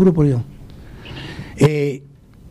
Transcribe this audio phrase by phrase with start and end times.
[0.00, 0.40] juro por Dios.
[1.58, 2.02] Eh,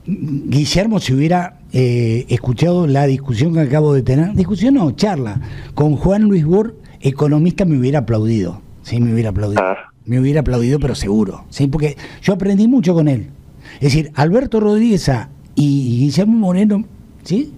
[0.05, 5.41] Guillermo, si hubiera eh, escuchado la discusión que acabo de tener, discusión no, charla,
[5.73, 8.61] con Juan Luis Bur, economista, me hubiera aplaudido.
[8.83, 9.63] Sí, me hubiera aplaudido.
[9.63, 9.91] Ah.
[10.05, 11.45] Me hubiera aplaudido, pero seguro.
[11.49, 13.31] Sí, porque yo aprendí mucho con él.
[13.75, 15.09] Es decir, Alberto Rodríguez
[15.55, 16.85] y Guillermo Moreno,
[17.23, 17.51] ¿sí?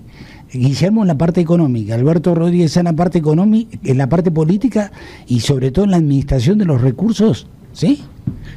[0.54, 4.94] Guillermo en la parte económica, Alberto Rodríguez en la parte económica, en la parte política
[5.28, 8.04] y sobre todo en la administración de los recursos, ¿sí?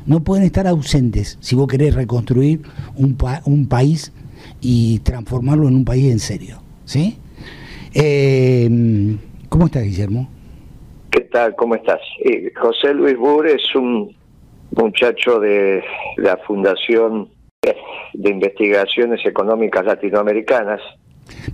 [0.07, 2.63] No pueden estar ausentes si vos querés reconstruir
[2.97, 4.13] un, pa- un país
[4.61, 7.19] y transformarlo en un país en serio, ¿sí?
[7.95, 9.17] Eh,
[9.49, 10.29] ¿Cómo estás, Guillermo?
[11.11, 11.55] ¿Qué tal?
[11.55, 12.01] ¿Cómo estás?
[12.25, 14.15] Eh, José Luis Bur es un
[14.77, 15.83] muchacho de
[16.17, 17.29] la Fundación
[18.13, 20.81] de Investigaciones Económicas Latinoamericanas.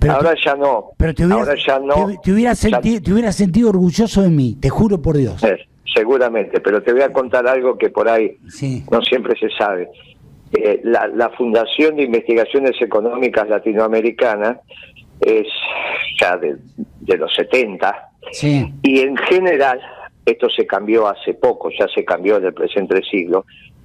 [0.01, 0.87] Pero Ahora te- ya no.
[0.97, 2.07] Pero te hubieras, Ahora ya no.
[2.23, 5.45] te, senti- te hubieras sentido orgulloso de mí, te juro por Dios.
[5.45, 5.59] Eh,
[5.95, 8.85] seguramente, pero te voy a contar algo que por ahí Sí.
[8.91, 9.89] no siempre se sabe.
[10.53, 14.59] Eh, la, la Fundación de Investigaciones Económicas Latinoamericanas
[15.21, 15.47] es
[16.21, 16.57] ya de,
[17.01, 18.67] de los 70 Sí.
[18.83, 19.81] y en general,
[20.27, 23.45] esto se cambió hace poco, ya se cambió en el presente siglo,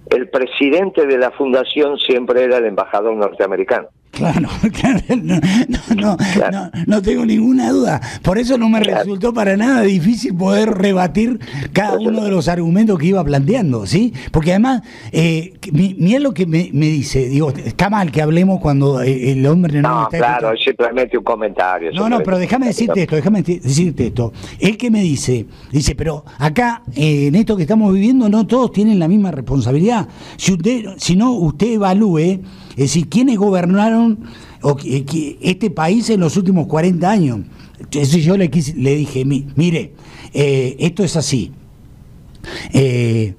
[0.09, 3.87] el presidente de la fundación siempre era el embajador norteamericano.
[4.16, 5.35] Claro, claro, no,
[5.67, 6.71] no, no, Claro.
[6.73, 8.02] no, no tengo ninguna duda.
[8.21, 8.99] Por eso no me Claro.
[8.99, 11.39] resultó para nada difícil poder rebatir
[11.73, 14.13] cada uno de los argumentos que iba planteando, ¿sí?
[14.31, 18.59] Porque además, eh, mi- mira lo que me, me dice, digo, está mal que hablemos
[18.61, 20.53] cuando eh, el hombre no, No, está claro, escuchando.
[20.59, 21.91] es simplemente un comentario.
[21.91, 24.31] No, no, pero déjame decirte esto, déjame deci- decirte esto.
[24.59, 28.71] Él que me dice, dice, pero acá, eh, en esto que estamos viviendo, no todos
[28.71, 30.08] tienen la misma responsabilidad.
[30.38, 32.39] Si usted, si no, usted evalúe,
[32.75, 34.19] es decir, quiénes gobernaron
[34.81, 37.39] que este país en los últimos 40 años.
[37.91, 39.93] Eso yo le, quise- le dije, "Mi- mire,
[40.33, 41.51] eh, esto es así.
[42.73, 43.35] Eh,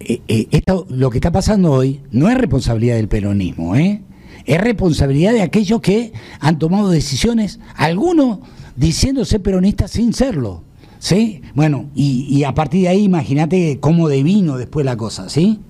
[0.00, 4.02] eh, eh, esto, lo que está pasando hoy no es responsabilidad del peronismo, ¿eh?
[4.44, 8.38] es responsabilidad de aquellos que han tomado decisiones, algunos
[8.76, 10.62] diciéndose peronistas sin serlo.
[10.98, 11.42] ¿Sí?
[11.54, 15.60] Bueno, y, y a partir de ahí imagínate cómo devino después la cosa, ¿sí?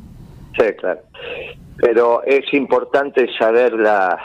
[0.56, 1.00] Sí, claro.
[1.78, 4.19] Pero es importante saber la...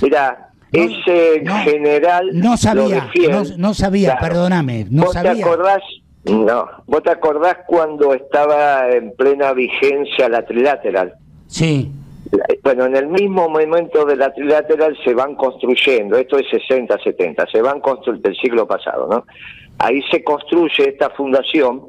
[0.00, 2.30] Mira, No, ese no, general...
[2.32, 5.34] no sabía, no- no sabía, perdóname, no ¿Vos sabía.
[5.34, 5.82] te acordás?
[6.24, 11.14] No, ¿vos te acordás cuando estaba en plena vigencia la trilateral?
[11.48, 11.90] Sí,
[12.62, 17.46] Bueno, en el mismo momento de la trilateral se van construyendo, esto es 60, 70,
[17.50, 19.24] se van construyendo del siglo pasado, ¿no?
[19.78, 21.82] Ahí se construye esta fundación,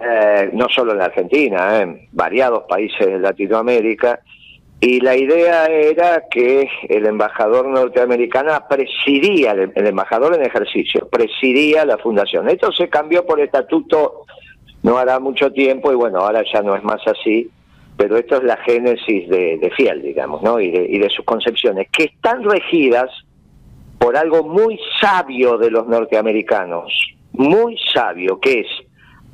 [0.00, 4.20] eh, no solo en la Argentina, eh, en variados países de Latinoamérica,
[4.80, 11.98] y la idea era que el embajador norteamericano presidía, el, embajador en ejercicio, presidía la
[11.98, 12.48] fundación.
[12.48, 14.24] Esto se cambió por estatuto
[14.84, 17.50] no hará mucho tiempo y bueno, ahora ya no es más así,
[17.96, 20.60] pero esto es la génesis de, de Fiel, digamos, ¿no?
[20.60, 23.10] Y de, y de sus concepciones, que están regidas
[23.98, 26.92] por algo muy sabio de los norteamericanos,
[27.32, 28.66] muy sabio, que es,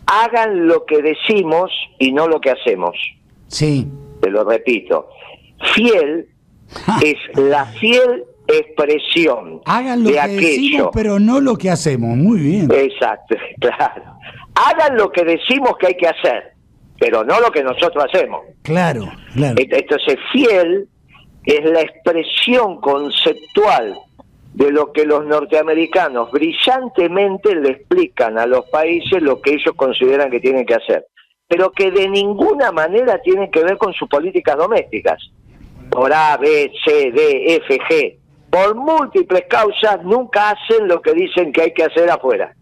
[0.07, 2.97] hagan lo que decimos y no lo que hacemos.
[3.49, 3.87] sí.
[4.21, 5.09] Te lo repito,
[5.75, 6.29] fiel
[7.03, 10.41] es la fiel expresión Hagan lo de que aquello.
[10.41, 12.17] decimos, pero no lo que hacemos.
[12.17, 12.71] Muy bien.
[12.73, 14.03] Exacto, claro.
[14.55, 16.53] Hagan lo que decimos que hay que hacer,
[16.99, 18.43] pero no lo que nosotros hacemos.
[18.63, 19.57] Claro, claro.
[19.57, 20.89] Ent- Entonces, fiel
[21.45, 23.95] es la expresión conceptual
[24.55, 30.31] de lo que los norteamericanos brillantemente le explican a los países lo que ellos consideran
[30.31, 31.07] que tienen que hacer,
[31.49, 35.21] pero que de ninguna manera tienen que ver con sus políticas domésticas.
[35.91, 38.17] Por A, B, C, D, F, G.
[38.49, 42.55] Por múltiples causas nunca hacen lo que dicen que hay que hacer afuera.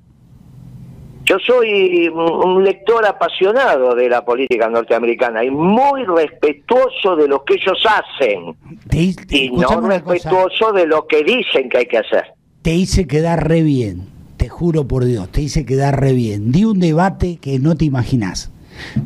[1.32, 7.54] Yo soy un lector apasionado de la política norteamericana y muy respetuoso de lo que
[7.54, 8.54] ellos hacen
[8.90, 9.80] Te, te- y no cosa.
[9.88, 12.24] respetuoso de lo que dicen que hay que hacer.
[12.60, 14.02] te hice quedar re bien,
[14.36, 16.52] te juro por Dios, te hice quedar re bien.
[16.52, 18.50] Di un debate que no te imaginás.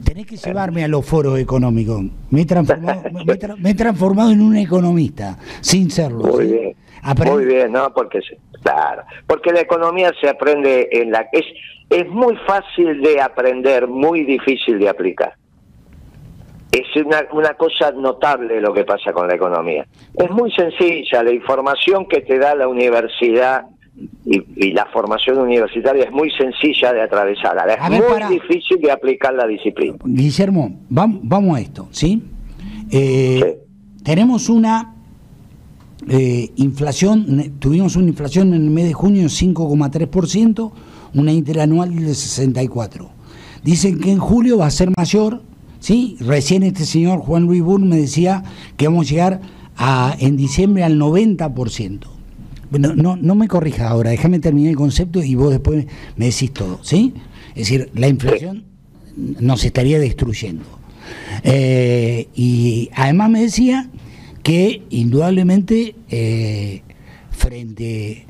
[0.05, 2.02] Tenés que llevarme a los foros económicos.
[2.31, 3.25] Me he transformado, me,
[3.58, 6.25] me he transformado en un economista, sin serlo.
[6.25, 6.52] Muy ¿sí?
[6.52, 6.76] bien.
[7.32, 8.20] Muy bien, no, porque
[8.62, 11.44] claro, porque la economía se aprende en la es
[11.88, 15.35] es muy fácil de aprender, muy difícil de aplicar.
[16.73, 19.87] Es una, una cosa notable lo que pasa con la economía.
[20.14, 23.67] Es muy sencilla, la información que te da la universidad
[24.26, 27.56] y, y la formación universitaria es muy sencilla de atravesar.
[27.59, 28.29] A Es ver, muy pará.
[28.29, 29.97] difícil de aplicar la disciplina.
[30.05, 32.23] Guillermo, vam- vamos a esto, ¿sí?
[32.91, 34.02] Eh, Sí.
[34.05, 34.94] Tenemos una
[36.08, 40.72] eh, inflación, tuvimos una inflación en el mes de junio de 5,3%,
[41.14, 43.08] una interanual de 64%.
[43.64, 45.43] Dicen que en julio va a ser mayor,
[45.81, 46.16] ¿sí?
[46.20, 48.44] Recién este señor Juan Luis Burr me decía
[48.76, 49.40] que vamos a llegar
[49.76, 52.00] a, en diciembre al 90%.
[52.70, 56.52] Bueno, no, no me corrija ahora, déjame terminar el concepto y vos después me decís
[56.52, 57.14] todo, ¿sí?
[57.50, 58.64] Es decir, la inflación
[59.16, 60.64] nos estaría destruyendo.
[61.42, 63.88] Eh, y además me decía
[64.46, 66.82] que indudablemente eh,
[67.32, 68.26] frente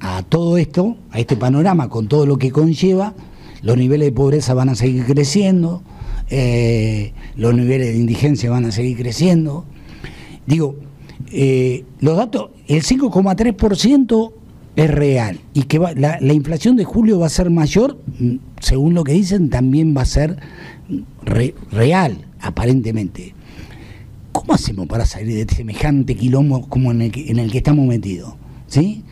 [0.00, 3.14] a todo esto, a este panorama, con todo lo que conlleva,
[3.62, 5.84] los niveles de pobreza van a seguir creciendo,
[6.28, 9.64] eh, los niveles de indigencia van a seguir creciendo.
[10.44, 10.74] Digo,
[11.30, 14.32] eh, los datos, el 5,3%
[14.74, 19.04] es real y que la, inflación de julio va a ser mayor, mm, según lo
[19.04, 20.36] que dicen, también va a ser
[21.70, 23.34] real, aparentemente.
[24.50, 27.86] ¿Cómo hacemos para salir de semejante quilombo como en el que, en el que estamos
[27.86, 28.34] metidos?
[28.66, 29.04] ¿Sí?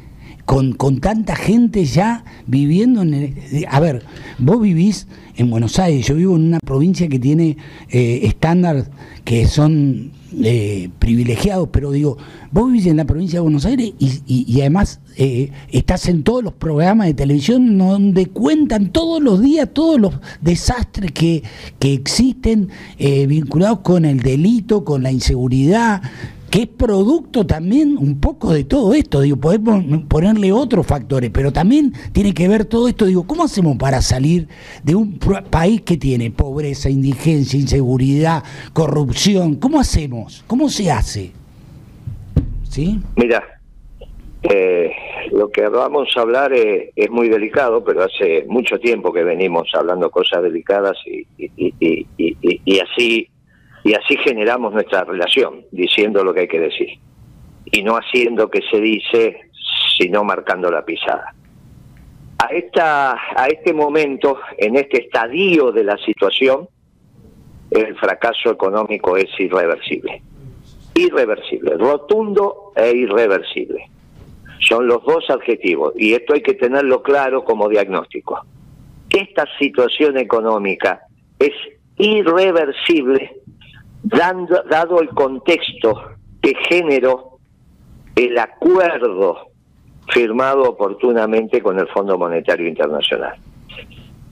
[0.49, 3.67] Con, con, tanta gente ya viviendo en el...
[3.69, 4.03] A ver,
[4.39, 5.07] vos vivís
[5.37, 7.59] en Buenos Aires, yo vivo en una provincia que tiene
[7.91, 8.87] eh, estándares
[9.25, 10.11] que son
[10.43, 12.17] eh, privilegiados, pero digo,
[12.51, 16.55] vos vivís en la provincia de Buenos Aires y, además eh, estás en todos los
[16.55, 21.43] programas de televisión donde cuentan todos los días todos los desastres que,
[21.79, 26.01] que existen vinculados con el delito, con la inseguridad,
[26.51, 31.53] que es producto también un poco de todo esto, digo, podemos ponerle otros factores, pero
[31.53, 34.49] también tiene que ver todo esto, digo, ¿cómo hacemos para salir
[34.83, 35.19] de un
[35.51, 38.43] país que tiene pobreza, indigencia, inseguridad,
[38.73, 39.57] corrupción?
[39.57, 40.45] ¿Cómo hacemos?
[40.47, 41.33] ¿Cómo se hace?
[42.65, 42.99] ¿Sí?
[43.17, 43.43] Mira,
[44.43, 44.93] eh,
[45.33, 50.11] lo que vamos a hablar es, muy delicado, pero hace mucho tiempo que venimos hablando
[50.11, 52.07] cosas delicadas y, y,
[52.65, 53.29] y así
[53.89, 56.99] y así generamos nuestra relación, diciendo lo que hay que decir.
[57.73, 59.51] Y no haciendo que se dice,
[59.97, 61.35] sino marcando la pisada.
[62.39, 66.69] A, esta, a este momento, en este estadio de la situación,
[67.71, 70.21] el fracaso económico es irreversible.
[70.95, 73.89] Irreversible, rotundo e irreversible.
[74.61, 78.45] Son los dos adjetivos y esto hay que tenerlo claro como diagnóstico.
[79.09, 81.07] Esta situación económica
[81.39, 81.55] es
[81.97, 83.39] irreversible
[84.03, 87.39] dado el contexto que generó
[88.15, 89.49] el acuerdo
[90.13, 93.37] firmado oportunamente con el Fondo Monetario Internacional.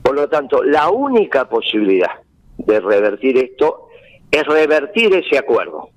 [0.01, 2.11] Por lo tanto, la única posibilidad
[2.57, 3.87] de revertir esto
[4.31, 5.89] es revertir ese acuerdo.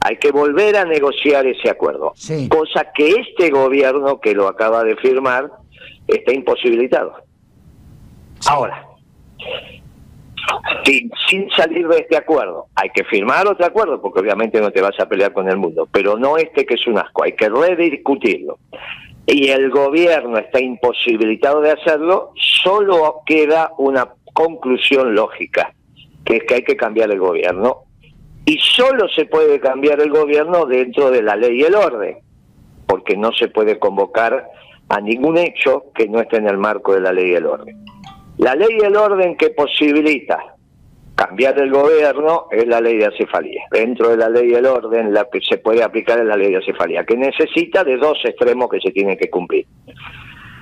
[0.00, 2.14] Hay que volver a negociar ese acuerdo,
[2.48, 5.50] cosa que este gobierno que lo acaba de firmar
[6.08, 7.16] está imposibilitado.
[8.48, 8.86] Ahora,
[10.84, 12.66] sin, salir de este acuerdo.
[12.74, 15.88] Hay que firmar otro acuerdo, porque obviamente no te vas a pelear con el mundo,
[15.90, 18.58] pero no este que es un asco, hay que rediscutirlo.
[19.26, 22.32] Y el gobierno está imposibilitado de hacerlo,
[22.62, 25.72] solo queda una conclusión lógica,
[26.24, 27.84] que es que hay que cambiar el gobierno.
[28.46, 32.18] Y solo se puede cambiar el gobierno dentro de la ley y el orden,
[32.86, 34.48] porque no se puede convocar
[34.88, 37.84] a ningún hecho que no esté en el marco de la ley y el orden.
[38.38, 40.38] La ley y el orden que posibilita
[41.14, 43.62] cambiar el gobierno es la ley de acefalía.
[43.70, 46.50] Dentro de la ley y el orden la que se puede aplicar es la ley
[46.50, 49.66] de acefalía, que necesita de dos extremos que se tienen que cumplir.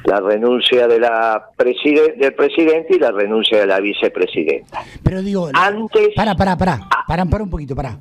[0.04, 4.80] La renuncia de la del presidente y la renuncia de la vicepresidenta.
[5.04, 6.08] Pero digo, antes...
[6.16, 7.96] Para, para, para, para, para un poquito, para.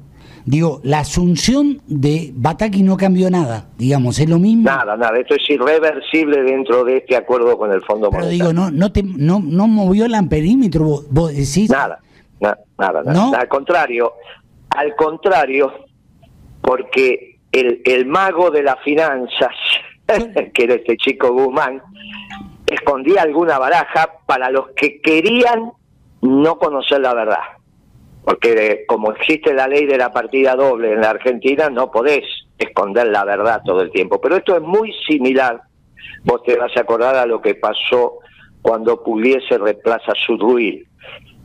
[0.47, 4.63] Digo, la asunción de Bataki no cambió nada, digamos, es lo mismo.
[4.63, 8.71] Nada, nada, esto es irreversible dentro de este acuerdo con el Fondo Pero digo, no,
[8.71, 11.69] no, te, no, no movió el amperímetro, vos, decís.
[11.69, 11.99] Nada,
[12.39, 14.13] nada, nada, Al contrario,
[14.69, 15.73] al contrario,
[16.61, 19.51] porque el, el mago de las finanzas,
[20.53, 21.81] que era este chico Guzmán,
[22.67, 25.73] escondía alguna baraja para los que querían
[26.21, 27.56] no conocer la verdad
[28.27, 32.25] porque como existe la ley de la partida doble en la Argentina, no podés
[32.57, 34.19] esconder la verdad todo el tiempo.
[34.19, 35.61] Pero esto es muy similar,
[36.25, 38.15] vos te vas a acordar a lo que pasó
[38.61, 40.85] cuando Pugliese reemplaza a Sudruil.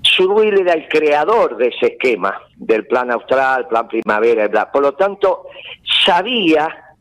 [0.00, 4.72] Sudruil era el creador de ese esquema, del plan austral, plan primavera, y bla.
[4.72, 5.44] Por lo tanto,
[6.04, 6.96] sabía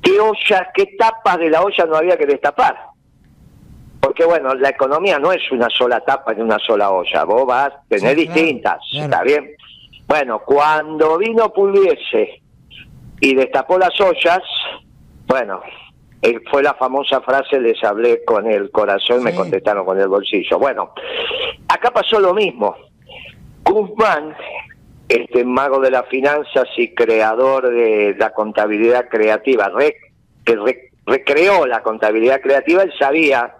[0.00, 2.93] qué olla, qué tapas de la olla no había que destapar
[4.04, 7.72] porque bueno, la economía no es una sola tapa de una sola olla, vos vas
[7.72, 9.56] a tener distintas, ¿está bien?
[10.06, 12.42] Bueno, cuando vino Pugliese
[13.18, 14.42] y destapó las ollas,
[15.26, 15.62] bueno,
[16.50, 20.58] fue la famosa frase, les hablé con el corazón, me contestaron con el bolsillo.
[20.58, 20.92] Bueno,
[21.68, 22.76] acá pasó lo mismo.
[23.62, 24.36] Guzmán,
[25.08, 29.72] este mago de las finanzas y creador de la contabilidad creativa,
[30.44, 33.54] que recreó la contabilidad creativa, él sabía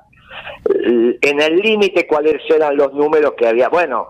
[0.64, 3.68] en el límite cuáles eran los números que había.
[3.68, 4.08] Bueno,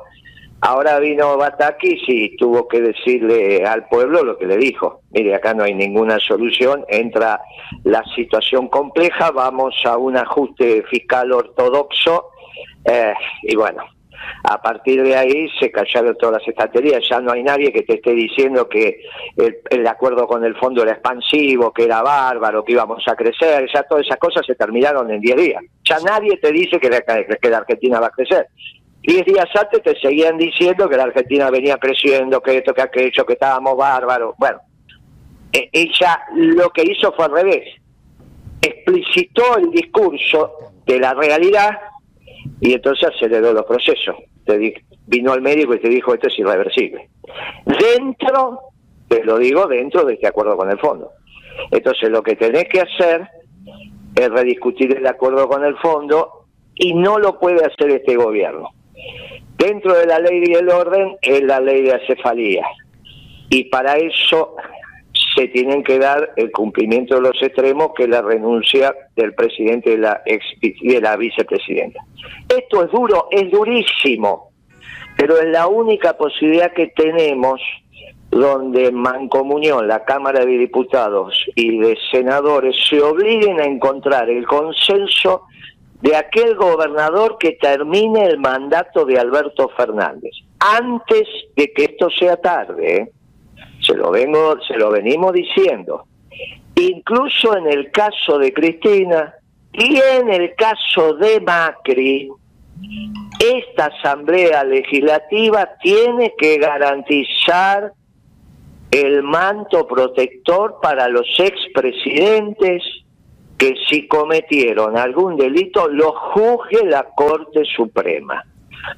[0.66, 5.02] Ahora vino Batakis y tuvo que decirle al pueblo lo que le dijo.
[5.10, 7.38] Mire, acá no hay ninguna solución, entra
[7.82, 12.30] la situación compleja, vamos a un ajuste fiscal ortodoxo
[12.86, 13.12] eh,
[13.42, 13.84] y bueno,
[14.42, 17.94] a partir de ahí se callaron todas las estaterías, ya no hay nadie que te
[17.94, 19.00] esté diciendo que
[19.70, 23.82] el, acuerdo con el fondo era expansivo, que era bárbaro, que íbamos a crecer, ya
[23.84, 25.62] todas esas cosas se terminaron en 10 días.
[25.84, 26.90] Ya nadie te dice que
[27.40, 28.46] que la Argentina va a crecer.
[29.06, 33.26] Diez días antes te seguían diciendo que la Argentina venía creciendo, que esto, que aquello,
[33.26, 34.34] que estábamos bárbaros.
[34.38, 34.60] Bueno,
[35.52, 37.64] e, ella lo que hizo fue al revés.
[38.62, 41.78] Explicitó el discurso de la realidad
[42.60, 44.16] y entonces aceleró los procesos.
[44.44, 44.74] Te
[45.06, 47.08] vino al médico y te dijo esto es irreversible.
[47.64, 48.60] Dentro,
[49.08, 51.10] te lo digo, dentro de este acuerdo con el fondo.
[51.70, 53.28] Entonces lo que tenés que hacer
[54.14, 58.70] es rediscutir el acuerdo con el fondo y no lo puede hacer este gobierno.
[59.58, 62.66] Dentro de la ley y el orden es la ley de acefalía.
[63.50, 64.56] Y para eso
[65.34, 69.92] se tienen que dar el cumplimiento de los extremos que la renuncia del presidente y
[69.92, 72.00] de la, de la vicepresidenta.
[72.48, 74.50] Esto es duro, es durísimo,
[75.16, 77.60] pero es la única posibilidad que tenemos
[78.30, 85.42] donde mancomunión la Cámara de Diputados y de Senadores se obliguen a encontrar el consenso
[86.00, 92.36] de aquel gobernador que termine el mandato de Alberto Fernández, antes de que esto sea
[92.36, 93.12] tarde, ¿eh?
[93.84, 96.04] Se lo vengo, se lo venimos diciendo.
[96.76, 99.34] Incluso en el caso de Cristina
[99.72, 102.30] y en el caso de Macri,
[103.38, 107.92] esta asamblea legislativa tiene que garantizar
[108.90, 112.82] el manto protector para los expresidentes
[113.58, 118.44] que si cometieron algún delito lo juzgue la Corte Suprema.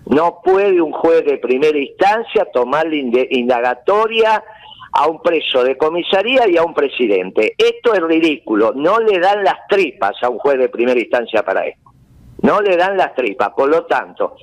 [0.07, 2.97] No puede un juez de primera instancia tomar la
[3.31, 4.43] indagatoria
[4.99, 7.55] a un preso de comisaría y a un presidente.
[7.59, 8.73] Esto es ridículo.
[8.75, 11.91] No le dan las tripas a un juez de primera instancia para esto.
[12.41, 13.51] No le dan las tripas.
[13.51, 14.37] Por lo tanto,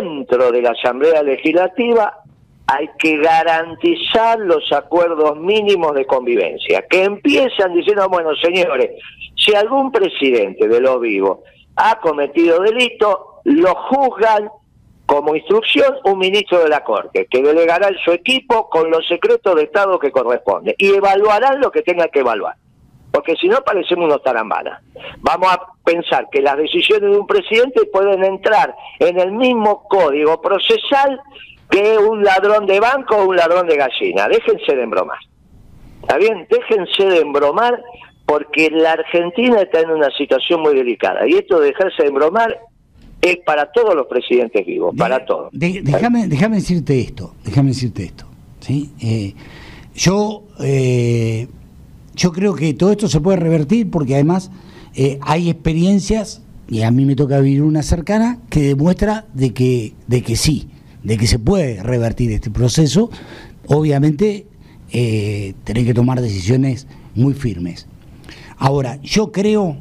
[0.00, 2.22] dentro de la Asamblea Legislativa
[2.66, 8.90] hay que garantizar los acuerdos mínimos de convivencia, que empiezan diciendo, bueno, señores,
[9.36, 11.44] si algún presidente de lo vivo
[11.76, 14.48] ha cometido delito, lo juzgan
[15.06, 19.54] como instrucción un ministro de la Corte, que delegará en su equipo con los secretos
[19.56, 22.56] de Estado que corresponde, y evaluarán lo que tenga que evaluar.
[23.12, 24.82] Porque si no, parecemos unos tarambanas.
[25.18, 30.40] Vamos a pensar que las decisiones de un presidente pueden entrar en el mismo código
[30.40, 31.20] procesal
[31.70, 34.28] que un ladrón de banco o un ladrón de gallina.
[34.28, 35.18] Déjense de embromar.
[36.00, 36.46] ¿Está bien?
[36.48, 37.82] Déjense de embromar
[38.24, 41.26] porque la Argentina está en una situación muy delicada.
[41.26, 42.58] Y esto de dejarse de embromar
[43.22, 45.48] es para todos los presidentes vivos, para todos.
[45.52, 48.26] déjame, déjame decirte esto, déjame decirte esto.
[48.58, 48.90] ¿sí?
[49.00, 49.34] Eh,
[49.94, 51.46] yo, eh,
[52.16, 54.50] yo creo que todo esto se puede revertir porque además
[54.94, 59.94] eh, hay experiencias, y a mí me toca vivir una cercana, que demuestra de que,
[60.08, 60.68] de que sí
[61.04, 63.10] de que se puede revertir este proceso,
[63.66, 64.46] obviamente
[64.92, 66.86] tenés que tomar decisiones
[67.16, 67.88] muy firmes.
[68.56, 69.78] Ahora, yo creo,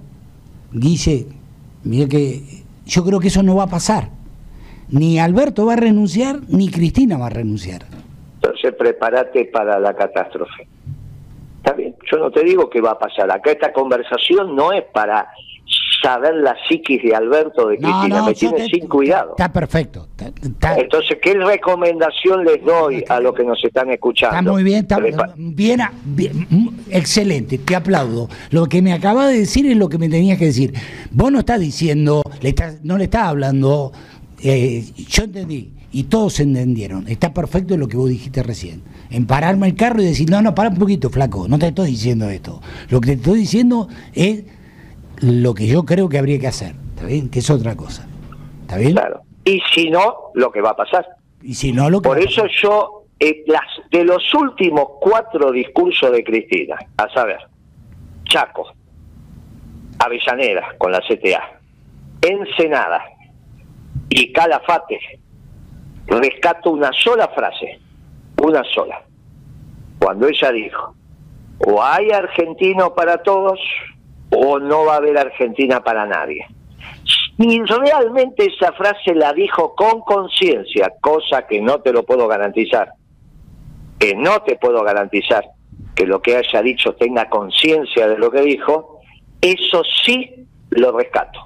[0.74, 1.28] Guille,
[1.84, 2.61] mire que
[2.92, 4.10] yo creo que eso no va a pasar.
[4.90, 7.84] Ni Alberto va a renunciar, ni Cristina va a renunciar.
[8.36, 10.68] Entonces prepárate para la catástrofe.
[11.58, 13.32] Está bien, yo no te digo que va a pasar.
[13.32, 15.30] Acá esta conversación no es para
[16.02, 19.32] saber la psiquis de Alberto de Cristina, me tiene sin cuidado.
[19.32, 20.08] Está perfecto.
[20.78, 24.38] Entonces, ¿qué recomendación les doy a los que nos están escuchando?
[24.38, 25.00] Está muy bien, está
[25.36, 26.40] bien,
[26.90, 28.30] excelente, te aplaudo.
[28.50, 30.74] Lo que me acaba de decir es lo que me tenías que decir.
[31.12, 33.92] Vos no estás diciendo, le no le estás hablando,
[34.44, 37.08] eh, yo entendí, y todos entendieron.
[37.08, 38.82] Está perfecto lo que vos dijiste recién.
[39.10, 41.92] En pararme el carro y decir, no, no, para un poquito, flaco, no te estoy
[41.92, 42.62] diciendo esto.
[42.90, 44.44] Lo que te estoy diciendo es
[45.22, 47.30] lo que yo creo que habría que hacer, ¿está bien?
[47.30, 48.08] Que es otra cosa.
[48.62, 48.94] ¿Está bien?
[48.94, 49.22] Claro.
[49.44, 51.06] Y si no, lo que va a pasar.
[51.42, 53.62] Y si no, lo Por eso yo, eh, las,
[53.92, 57.40] de los últimos cuatro discursos de Cristina, a saber,
[58.26, 58.72] Chaco,
[60.00, 61.60] Avellaneda con la CTA,
[62.22, 63.04] Ensenada
[64.10, 65.00] y Calafate,
[66.08, 67.80] rescato una sola frase,
[68.42, 69.04] una sola.
[70.00, 70.96] Cuando ella dijo,
[71.60, 73.60] o hay argentino para todos,
[74.32, 76.46] o no va a haber Argentina para nadie.
[77.38, 82.94] Y realmente esa frase la dijo con conciencia, cosa que no te lo puedo garantizar,
[84.00, 85.44] que no te puedo garantizar
[85.96, 89.00] que lo que haya dicho tenga conciencia de lo que dijo,
[89.42, 91.40] eso sí lo rescato,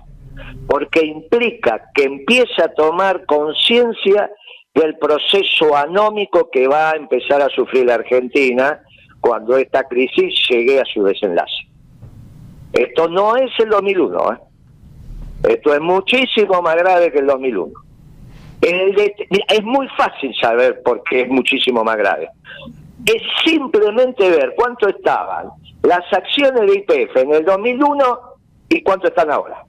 [0.68, 4.30] porque implica que empieza a tomar conciencia
[4.74, 8.82] del proceso anómico que va a empezar a sufrir la Argentina
[9.22, 11.68] cuando esta crisis llegue a su desenlace.
[12.76, 14.38] Esto no es el 2001, ¿eh?
[15.50, 17.72] esto es muchísimo más grave que el 2001.
[18.62, 22.30] es muy fácil saber por qué es muchísimo más grave.
[23.06, 25.50] Es simplemente ver cuánto estaban
[25.84, 28.20] las acciones de IPF en el 2001
[28.70, 29.64] y cuánto están ahora.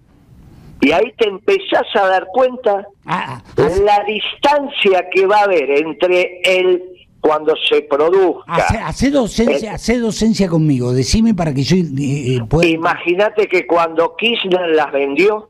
[0.80, 5.44] Y ahí te empezás a dar cuenta ah, ah, de la distancia que va a
[5.44, 6.95] haber entre el
[7.26, 8.54] cuando se produzca.
[8.84, 12.68] Hace, docencia, hace docencia conmigo, decime para que yo eh, eh, pueda...
[12.68, 15.48] Imagínate que cuando Kirchner las vendió,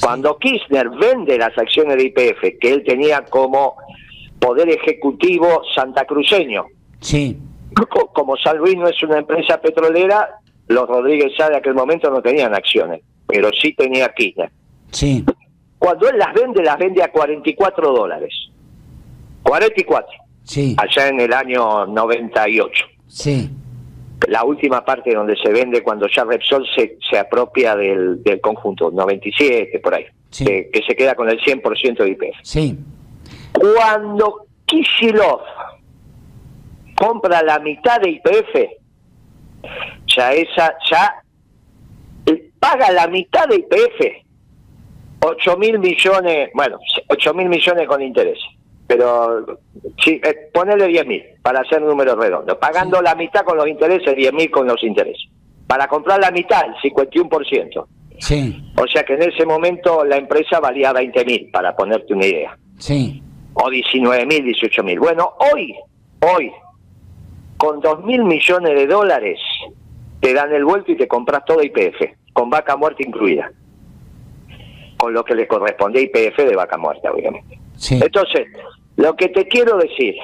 [0.00, 3.74] cuando Kirchner vende las acciones de IPF, que él tenía como
[4.38, 6.66] poder ejecutivo santacruceño,
[7.00, 7.36] sí.
[8.12, 10.38] como San Luis no es una empresa petrolera,
[10.68, 14.50] los Rodríguez Sá de aquel momento no tenían acciones, pero sí tenía Kirchner.
[14.92, 15.24] Sí.
[15.76, 18.32] Cuando él las vende, las vende a 44 dólares.
[19.42, 20.21] 44.
[20.44, 20.76] Sí.
[20.78, 22.84] Allá en el año 98.
[23.06, 23.50] Sí.
[24.28, 28.90] La última parte donde se vende cuando ya Repsol se, se apropia del, del conjunto,
[28.90, 30.06] 97, por ahí.
[30.30, 30.44] Sí.
[30.44, 32.36] Que, se queda con el 100% de IPF.
[32.42, 32.78] Sí.
[33.52, 35.40] Cuando Kishilov
[36.94, 38.70] compra la mitad de IPF,
[40.06, 41.22] ya esa, ya
[42.58, 44.22] paga la mitad de IPF,
[45.20, 48.38] 8 mil millones, bueno, 8 mil millones con interés,
[48.86, 49.58] pero
[50.02, 54.14] sí, eh, ponele 10 mil para hacer números redondos, pagando la mitad con los intereses,
[54.14, 55.28] 10 mil con los intereses,
[55.66, 57.86] para comprar la mitad, el 51%.
[58.18, 58.72] Sí.
[58.76, 62.58] O sea que en ese momento la empresa valía 20 mil, para ponerte una idea.
[62.78, 63.22] Sí.
[63.54, 64.98] O 19 mil, 18 mil.
[64.98, 65.74] Bueno, hoy,
[66.20, 66.52] hoy,
[67.56, 69.40] con 2 mil millones de dólares,
[70.20, 72.00] te dan el vuelto y te compras todo IPF,
[72.32, 73.50] con vaca muerta incluida.
[74.96, 77.61] Con lo que le corresponde a IPF de vaca muerta, obviamente.
[77.90, 78.48] Entonces,
[78.96, 80.14] lo que te quiero decir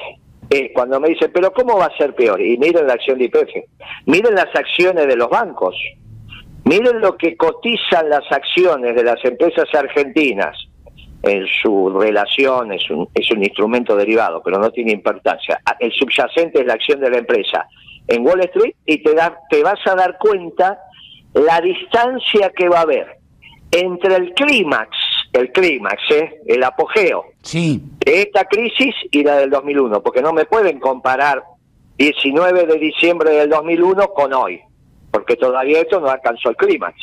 [0.51, 2.41] es cuando me dicen, pero ¿cómo va a ser peor?
[2.41, 3.51] Y miren la acción de IPF,
[4.07, 5.75] miren las acciones de los bancos,
[6.65, 10.57] miren lo que cotizan las acciones de las empresas argentinas.
[11.21, 15.61] En su relación, es un, es un instrumento derivado, pero no tiene importancia.
[15.81, 17.67] El subyacente es la acción de la empresa.
[18.07, 20.79] En Wall Street y te, da, te vas a dar cuenta
[21.35, 23.19] la distancia que va a haber
[23.71, 24.97] entre el clímax,
[25.39, 26.41] el clímax, ¿eh?
[26.47, 27.83] el apogeo sí.
[28.05, 31.43] de esta crisis y la del 2001, porque no me pueden comparar
[31.97, 34.61] 19 de diciembre del 2001 con hoy,
[35.11, 36.97] porque todavía esto no alcanzó el clímax.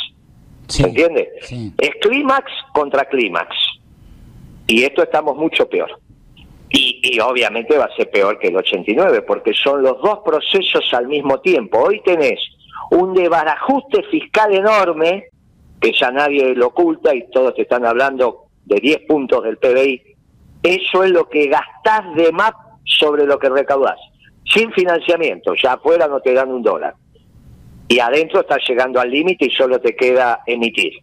[0.67, 1.29] ¿Se entiende?
[1.77, 3.55] Es clímax contra clímax.
[4.67, 5.99] Y esto estamos mucho peor.
[6.69, 11.07] Y, obviamente va a ser peor que el 89, porque son los dos procesos al
[11.07, 11.79] mismo tiempo.
[11.79, 12.39] Hoy tenés
[12.91, 15.27] un desbarajuste fiscal enorme,
[15.79, 20.01] que ya nadie lo oculta y todos te están hablando de 10 puntos del PBI.
[20.63, 22.51] Eso es lo que gastás de más
[22.83, 23.99] sobre lo que recaudás.
[24.45, 26.95] Sin financiamiento, ya afuera no te dan un dólar.
[27.87, 30.93] Y adentro estás llegando al límite y solo te queda emitir.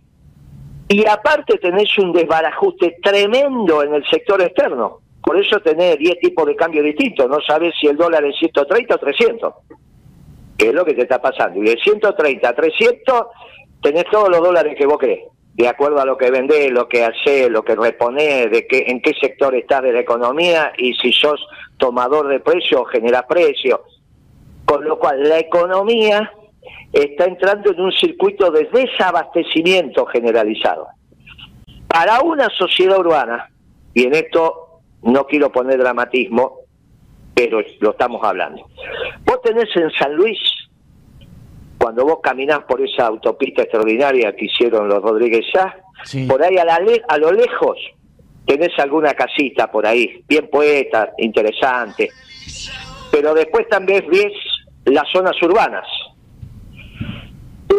[0.88, 6.46] Y aparte tenés un desbarajuste tremendo en el sector externo por eso tenés 10 tipos
[6.46, 9.54] de cambio distintos, no sabes si el dólar es 130 o 300,
[10.58, 11.62] que es lo que te está pasando.
[11.62, 13.22] Y de 130 a 300
[13.82, 17.04] tenés todos los dólares que vos crees, de acuerdo a lo que vendés, lo que
[17.04, 21.12] haces, lo que reponés, de qué, en qué sector estás de la economía y si
[21.12, 21.40] sos
[21.76, 23.80] tomador de precios o generás precios.
[24.64, 26.32] Con lo cual, la economía
[26.92, 30.88] está entrando en un circuito de desabastecimiento generalizado.
[31.88, 33.50] Para una sociedad urbana,
[33.92, 36.60] y en esto no quiero poner dramatismo,
[37.34, 38.66] pero lo estamos hablando.
[39.24, 40.38] Vos tenés en San Luis,
[41.82, 45.76] cuando vos caminás por esa autopista extraordinaria que hicieron los Rodríguez ya,
[46.28, 47.76] por ahí a, la a lo lejos
[48.46, 52.08] tenés alguna casita por ahí, bien poeta, interesante,
[53.10, 54.32] pero después también ves
[54.84, 55.84] las zonas urbanas.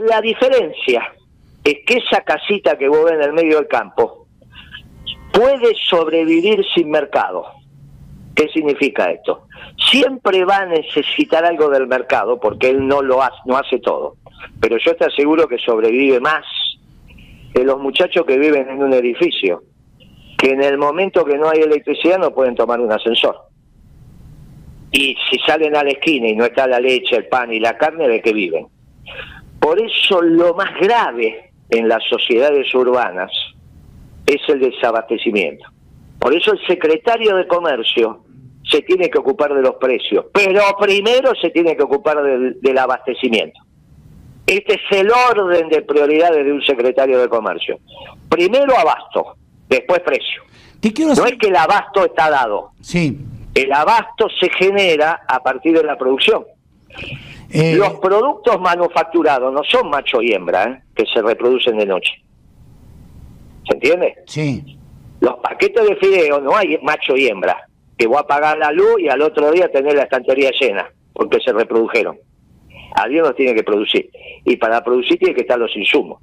[0.10, 1.14] La diferencia
[1.64, 4.28] es que esa casita que vos ves en el medio del campo,
[5.32, 7.46] puede sobrevivir sin mercado.
[8.36, 9.48] ¿Qué significa esto?
[9.92, 14.16] Siempre va a necesitar algo del mercado porque él no lo hace, no hace todo.
[14.60, 16.44] Pero yo te aseguro que sobrevive más
[17.54, 19.64] que los muchachos que viven en un edificio,
[20.38, 23.38] que en el momento que no hay electricidad no pueden tomar un ascensor.
[24.92, 27.78] Y si salen a la esquina y no está la leche, el pan y la
[27.78, 28.68] carne, ¿de qué viven?
[29.60, 33.32] Por eso lo más grave en las sociedades urbanas
[34.26, 35.73] es el desabastecimiento.
[36.24, 38.24] Por eso el secretario de Comercio
[38.64, 43.60] se tiene que ocupar de los precios, pero primero se tiene que ocupar del, abastecimiento.
[44.48, 47.78] Este es el orden de prioridades de un secretario de Comercio.
[48.30, 49.36] Primero abasto,
[49.68, 50.44] después precio.
[50.80, 52.72] Te quiero No es que el abasto está dado.
[52.80, 53.20] Sí.
[53.54, 56.46] El abasto se genera a partir de la producción.
[57.52, 60.84] Eh, Los productos manufacturados no son macho y hembra, ¿eh?
[60.96, 62.14] que se reproducen de noche.
[63.68, 64.16] ¿Se entiende?
[64.26, 64.78] sí.
[65.24, 67.66] Los paquetes de fideo no hay macho y hembra,
[67.98, 71.40] que voy a apagar la luz y al otro día tener la estantería llena, porque
[71.40, 72.20] se reprodujeron.
[72.96, 74.10] Alguien los tiene que producir.
[74.44, 76.20] Y para producir tiene que estar los insumos.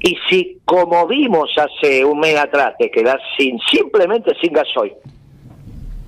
[0.00, 4.94] Y si, como vimos hace un mes atrás, te quedas sin, simplemente sin gasoil.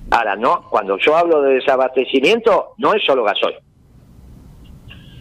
[0.09, 3.57] Ahora, no, cuando yo hablo de desabastecimiento, no es solo gasoil.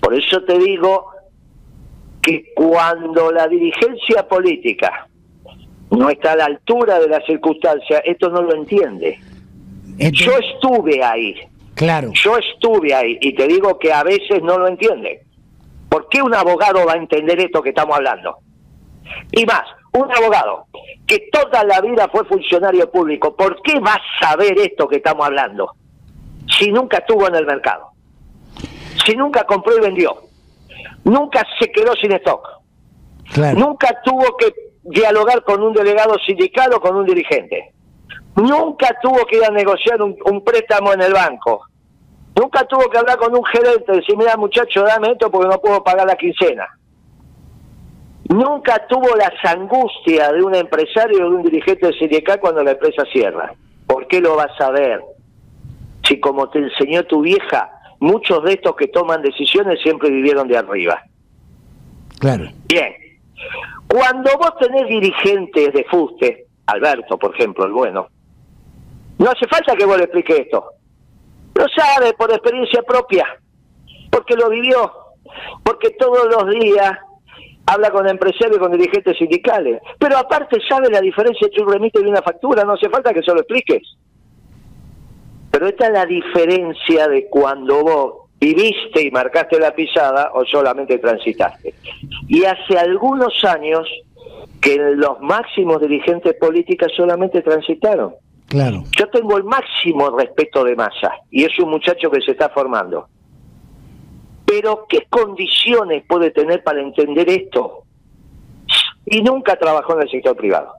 [0.01, 1.11] Por eso te digo
[2.23, 5.08] que cuando la dirigencia política
[5.91, 9.19] no está a la altura de las circunstancias, esto no lo entiende.
[10.13, 11.35] Yo estuve ahí,
[11.75, 12.11] claro.
[12.15, 15.23] yo estuve ahí y te digo que a veces no lo entiende.
[15.89, 18.37] ¿Por qué un abogado va a entender esto que estamos hablando?
[19.33, 20.67] Y más, un abogado
[21.07, 25.27] que toda la vida fue funcionario público, ¿por qué va a saber esto que estamos
[25.27, 25.73] hablando?
[26.59, 27.89] Si nunca estuvo en el mercado,
[29.05, 30.17] si nunca compró y vendió,
[31.05, 32.47] nunca se quedó sin stock,
[33.33, 33.59] Claro.
[33.59, 37.73] nunca tuvo que dialogar con un delegado sindical o con un dirigente,
[38.37, 41.63] nunca tuvo que ir a negociar un, un préstamo en el banco,
[42.35, 45.61] nunca tuvo que hablar con un gerente y decir, mira muchacho, dame esto porque no
[45.61, 46.67] puedo pagar la quincena.
[48.29, 53.03] Nunca tuvo las angustias de un empresario o de un dirigente sindical cuando la empresa
[53.11, 53.55] cierra.
[53.87, 55.01] ¿Por qué lo vas a ver?
[56.07, 60.59] Si como te enseñó tu vieja, muchos de estos que toman decisiones siempre vivieron de
[60.59, 61.03] arriba.
[62.19, 62.51] Claro.
[62.69, 62.95] Bien.
[63.89, 68.09] Cuando vos tenés dirigentes de fuste, Alberto, por ejemplo, el bueno,
[69.19, 70.65] no hace falta que vos le explique esto.
[71.55, 73.27] Lo sabe por experiencia propia,
[74.11, 74.93] porque lo vivió,
[75.65, 76.93] porque todos los días
[77.67, 79.81] habla con empresarios y con dirigentes sindicales.
[79.99, 83.23] Pero aparte sabe la diferencia entre un remite y una factura, no hace falta que
[83.23, 83.83] se lo expliques.
[85.51, 90.99] Pero esta es la diferencia de cuando vos viviste y marcaste la pisada o solamente
[90.99, 91.75] transitaste.
[92.29, 93.89] Y hace algunos años
[94.61, 98.15] que los máximos dirigentes políticos solamente transitaron.
[98.47, 98.85] Claro.
[98.99, 103.09] Yo tengo el máximo respeto de masa y es un muchacho que se está formando.
[104.47, 107.85] Pero ¿qué condiciones puede tener para entender esto?
[109.05, 110.73] Y nunca trabajó en el sector privado.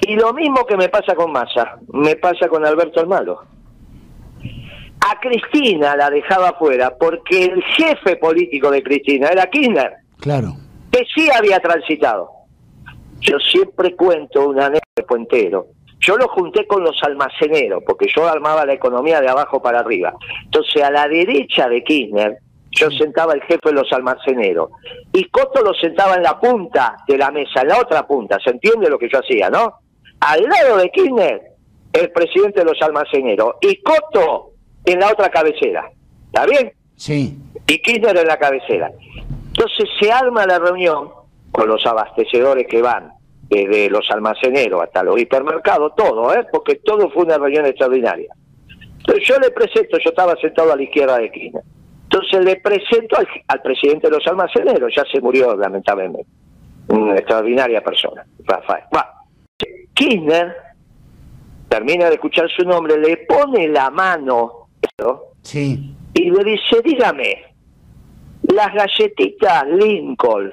[0.00, 3.42] Y lo mismo que me pasa con Massa, me pasa con Alberto el Malo.
[5.08, 10.54] A Cristina la dejaba fuera porque el jefe político de Cristina era Kirchner, Claro.
[10.90, 12.28] que sí había transitado.
[13.20, 15.66] Yo siempre cuento una anécdota de Puentero.
[16.00, 20.12] Yo lo junté con los almaceneros, porque yo armaba la economía de abajo para arriba.
[20.44, 22.38] Entonces, a la derecha de Kirchner,
[22.70, 24.70] yo sentaba el jefe de los almaceneros.
[25.12, 28.38] Y Coto lo sentaba en la punta de la mesa, en la otra punta.
[28.44, 29.74] ¿Se entiende lo que yo hacía, no?
[30.20, 31.40] Al lado de Kirchner,
[31.92, 33.54] el presidente de los almaceneros.
[33.62, 34.50] Y Coto
[34.86, 35.90] en la otra cabecera.
[36.26, 36.72] ¿Está bien?
[36.96, 37.36] Sí.
[37.66, 38.90] y Kirchner en la cabecera.
[39.48, 41.10] Entonces se arma la reunión
[41.50, 43.12] con los abastecedores que van,
[43.48, 46.46] desde los almaceneros hasta los hipermercados, todo, ¿eh?
[46.50, 48.32] porque todo fue una reunión extraordinaria.
[48.98, 51.62] Entonces yo le presento, yo estaba sentado a la izquierda de Kirchner.
[52.04, 56.26] Entonces le presento al, al presidente de los almaceneros, ya se murió lamentablemente,
[56.88, 58.84] una extraordinaria persona, Rafael.
[58.94, 59.12] Va.
[59.94, 60.54] Kirchner
[61.68, 64.65] termina de escuchar su nombre, le pone la mano
[65.42, 65.94] Sí.
[66.14, 67.44] y le dice, dígame,
[68.44, 70.50] las galletitas Lincoln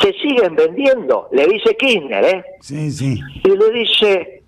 [0.00, 2.44] se siguen vendiendo, le dice Kirchner, ¿eh?
[2.62, 3.20] Sí, sí.
[3.44, 4.42] Y le dice,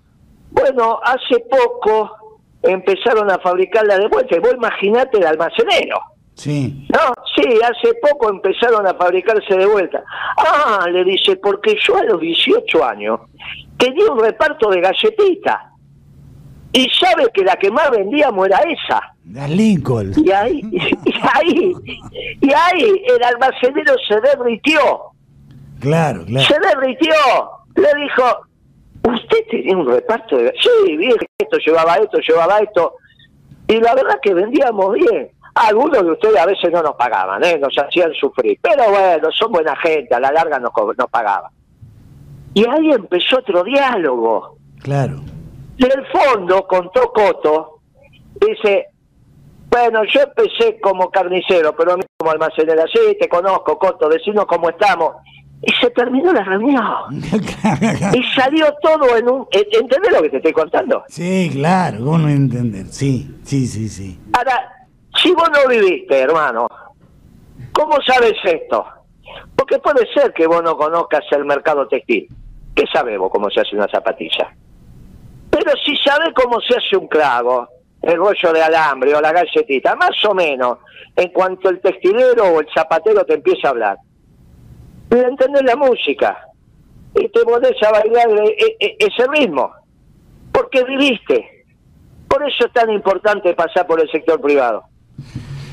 [0.49, 5.99] bueno, hace poco empezaron a fabricarla de vuelta, y vos imaginate el almacenero.
[6.33, 6.87] Sí.
[6.91, 10.03] No, sí, hace poco empezaron a fabricarse de vuelta.
[10.37, 13.19] Ah, le dice, porque yo a los 18 años
[13.77, 15.66] tenía un reparto de galletitas.
[16.73, 19.01] Y sabe que la que más vendíamos era esa.
[19.31, 20.13] Las Lincoln.
[20.17, 21.73] Y ahí, y ahí,
[22.41, 24.79] y ahí el almacenero se derritió,
[25.79, 26.45] Claro, claro.
[26.47, 27.13] se derritió.
[27.75, 28.23] Le dijo,
[29.03, 30.53] usted tenía un reparto de...
[30.61, 32.95] Sí, bien, esto llevaba esto, llevaba esto.
[33.67, 35.29] Y la verdad que vendíamos bien.
[35.55, 37.57] Algunos de ustedes a veces no nos pagaban, ¿eh?
[37.59, 38.59] nos hacían sufrir.
[38.61, 41.51] Pero bueno, son buena gente, a la larga nos, nos pagaban.
[42.53, 44.57] Y ahí empezó otro diálogo.
[44.81, 45.19] Claro.
[45.77, 47.79] Del fondo, contó Coto,
[48.39, 48.87] dice,
[49.69, 54.45] bueno, yo empecé como carnicero, pero a mí como almacenero, sí, te conozco, Coto, decinos
[54.45, 55.15] cómo estamos.
[55.61, 56.83] Y se terminó la reunión.
[58.13, 59.47] Y salió todo en un...
[59.51, 61.03] ¿Entendés lo que te estoy contando?
[61.07, 61.97] sí, claro.
[61.97, 62.85] ¿Cómo no entender?
[62.87, 64.19] Sí, sí, sí, sí.
[64.33, 64.87] Ahora,
[65.21, 66.67] si vos no viviste, hermano,
[67.71, 68.85] ¿cómo sabes esto?
[69.55, 72.29] Porque puede ser que vos no conozcas el mercado textil.
[72.77, 74.55] ¿qué sabemos cómo se hace una zapatilla?
[75.57, 77.67] Pero si sabe cómo se hace un clavo,
[78.03, 80.77] el rollo de alambre o la galletita, más o menos,
[81.15, 83.97] en cuanto el textilero o el zapatero te empieza a hablar,
[85.09, 86.37] y entendés la música
[87.15, 89.71] y te pones a bailar e, e, ese ritmo,
[90.51, 91.65] porque viviste.
[92.27, 94.83] Por eso es tan importante pasar por el sector privado.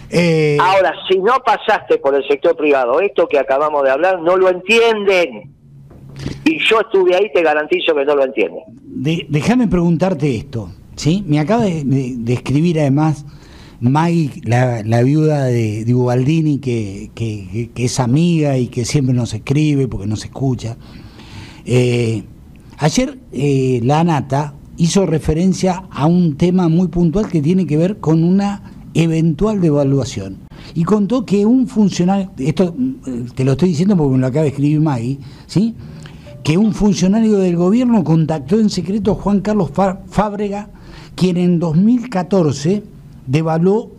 [0.09, 4.37] Eh, Ahora, si no pasaste por el sector privado, esto que acabamos de hablar, no
[4.37, 5.54] lo entienden.
[6.45, 8.63] Y yo estuve ahí, te garantizo que no lo entienden.
[9.29, 11.25] déjame preguntarte esto, ¿sí?
[11.27, 13.25] Me acaba de, escribir además
[13.81, 19.89] Maggie, la, viuda de, de Ubaldini, que, que, es amiga y que siempre nos escribe
[19.89, 20.77] porque nos escucha.
[21.67, 22.25] Eh,
[22.79, 27.99] ayer eh, la Nata hizo referencia a un tema muy puntual que tiene que ver
[27.99, 30.39] con una eventual devaluación.
[30.75, 32.75] Y contó que un funcionario, esto
[33.07, 35.75] eh, te lo estoy diciendo porque me lo acaba de escribir Maggie, ¿sí?
[36.45, 39.71] Que un funcionario del gobierno contactó en secreto a Juan Carlos
[40.07, 40.69] Fábrega,
[41.17, 42.83] quien en 2014
[43.27, 43.91] devaluó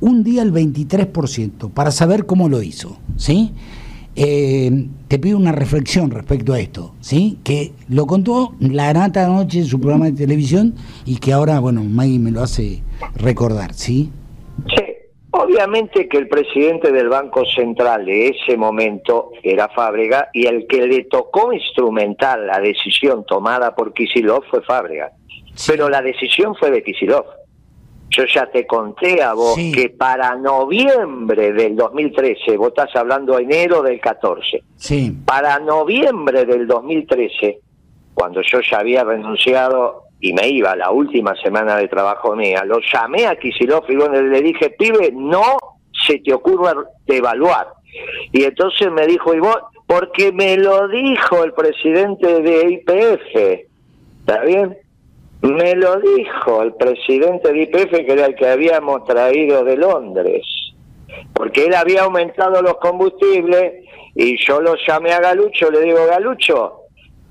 [0.00, 2.98] un día el 23%, para saber cómo lo hizo.
[3.16, 3.52] ¿sí?
[4.16, 7.38] Eh, te pido una reflexión respecto a esto, ¿sí?
[7.44, 10.74] Que lo contó la nata anoche en su programa de televisión
[11.06, 12.82] y que ahora, bueno, Maggie me lo hace
[13.14, 14.10] recordar, ¿sí?
[14.68, 14.84] Sí,
[15.32, 20.86] obviamente que el presidente del Banco Central de ese momento era Fábrega y el que
[20.86, 25.12] le tocó instrumentar la decisión tomada por Kisilov fue Fábrega.
[25.66, 27.24] Pero la decisión fue de Kisilov.
[28.10, 33.82] Yo ya te conté a vos que para noviembre del 2013, vos estás hablando enero
[33.82, 35.16] del 14, sí.
[35.24, 37.60] para noviembre del 2013,
[38.12, 42.78] cuando yo ya había renunciado y me iba la última semana de trabajo mía, lo
[42.92, 45.56] llamé a Kisilov y le dije, pibe, no
[46.06, 46.74] se te ocurra
[47.06, 47.66] devaluar.
[48.30, 53.66] Y entonces me dijo, y vos, porque me lo dijo el presidente de IPF,
[54.20, 54.78] ¿está bien?
[55.42, 60.46] Me lo dijo el presidente de IPF, que era el que habíamos traído de Londres,
[61.34, 66.82] porque él había aumentado los combustibles y yo lo llamé a Galucho, le digo, Galucho,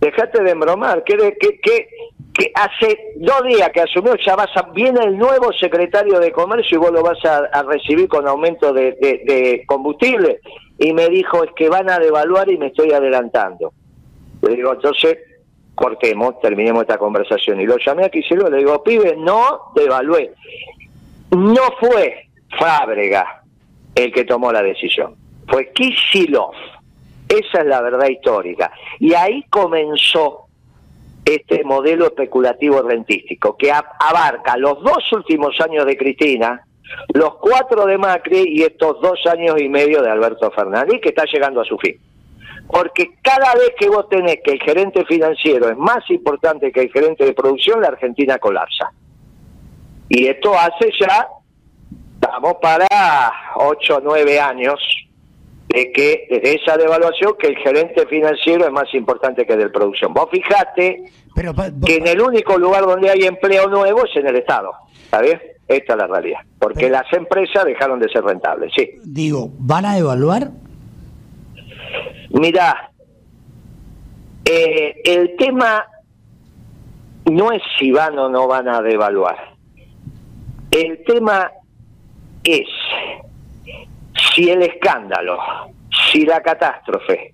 [0.02, 1.88] dejate de embromar, que, que, que,
[2.34, 6.78] que hace dos días que asumió, ya vas a, viene el nuevo secretario de Comercio
[6.78, 10.40] y vos lo vas a, recibir con aumento de, de combustible.
[10.78, 13.74] Y me dijo, es que van a devaluar y me estoy adelantando.
[14.42, 15.18] Le digo, entonces
[15.76, 17.60] cortemos, terminemos esta conversación.
[17.60, 20.34] Y lo llamé a Kicillof le digo, pibe, no devalué.
[21.32, 22.28] No fue
[22.60, 23.44] Fábrega
[23.96, 25.16] el que tomó la decisión,
[25.48, 26.52] fue Kisilov.
[27.28, 28.72] Esa es la verdad histórica.
[29.00, 30.48] Y ahí comenzó
[31.26, 36.66] este modelo especulativo rentístico, que abarca los dos últimos años de Cristina,
[37.14, 41.26] los cuatro de Macri y estos dos años y medio de Alberto Fernández, que está
[41.26, 41.98] llegando a su fin.
[42.68, 46.92] Porque cada vez que vos tenés que el gerente financiero es más importante que el
[46.92, 48.92] gerente de producción, la Argentina colapsa.
[50.10, 51.28] Y esto hace ya,
[52.20, 52.88] vamos para
[53.56, 54.80] 8 o 9 años,
[55.74, 59.70] de que desde esa devaluación que el gerente financiero es más importante que el de
[59.70, 60.14] producción.
[60.14, 61.04] Vos fijate
[61.86, 64.72] que en el único lugar donde hay empleo nuevo es en el Estado.
[65.04, 65.42] ¿Está bien?
[65.68, 66.40] Esta es la realidad.
[66.60, 68.92] Porque las empresas dejaron de ser rentables, sí.
[69.04, 70.52] Digo, ¿van a evaluar?
[72.32, 72.92] Mira,
[74.46, 75.86] eh, el tema
[77.32, 79.38] no es si van o no van a devaluar.
[80.72, 81.52] El tema
[82.44, 82.68] es
[84.34, 85.38] si el escándalo,
[86.12, 87.34] si la catástrofe,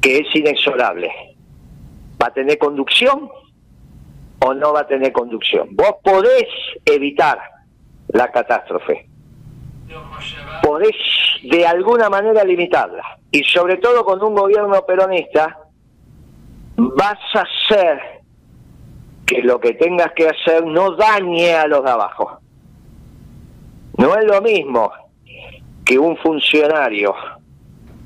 [0.00, 1.10] que es inexorable,
[2.20, 3.30] va a tener conducción
[4.40, 5.68] o no va a tener conducción.
[5.72, 6.48] Vos podés
[6.84, 7.38] evitar
[8.08, 9.08] la catástrofe,
[10.62, 10.96] podés
[11.42, 13.02] de alguna manera limitarla.
[13.30, 15.58] Y sobre todo con un gobierno peronista,
[16.76, 18.22] vas a hacer
[19.26, 22.41] que lo que tengas que hacer no dañe a los de abajo.
[23.98, 24.90] No es lo mismo
[25.84, 27.14] que un funcionario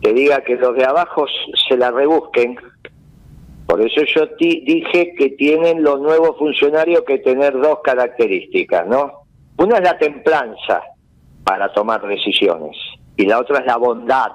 [0.03, 1.27] te diga que los de abajo
[1.69, 2.57] se la rebusquen.
[3.67, 9.27] Por eso yo dije que tienen los nuevos funcionarios que tener dos características, ¿no?
[9.57, 10.83] Una es la templanza,
[11.47, 12.77] para tomar decisiones.
[13.17, 14.33] Y la otra es la bondad.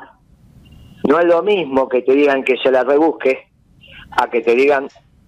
[1.08, 3.48] No es lo mismo que te digan que se la rebusque
[4.12, 4.88] a que te digan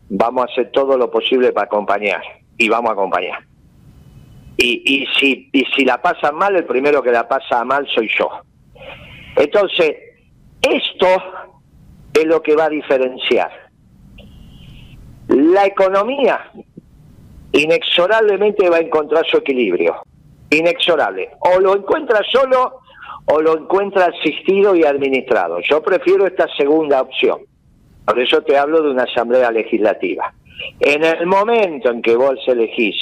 [0.09, 2.21] vamos a hacer todo lo posible para acompañar
[2.57, 3.39] y vamos a acompañar.
[4.57, 8.09] Y, y, si, y si la pasan mal, el primero que la pasa mal soy
[8.17, 8.29] yo.
[9.35, 9.95] Entonces,
[10.61, 11.07] esto
[12.13, 13.51] es lo que va a diferenciar.
[15.27, 16.51] La economía
[17.51, 20.03] inexorablemente va a encontrar su equilibrio
[20.49, 21.29] inexorable.
[21.39, 22.79] O lo encuentra solo
[23.25, 25.59] o lo encuentra asistido y administrado.
[25.61, 27.39] Yo prefiero esta segunda opción.
[28.05, 30.33] Por eso te hablo de una asamblea legislativa.
[30.79, 32.95] En el momento en que vos elegís